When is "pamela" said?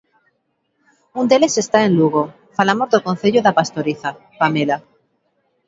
4.39-4.77